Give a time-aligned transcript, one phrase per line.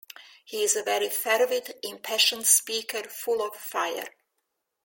[0.45, 4.07] He is a very fervid, impassioned speaker— full of fire!